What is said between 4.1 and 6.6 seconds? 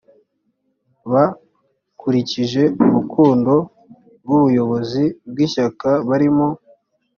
rw’ubuyobozi bw’ishyaka barimo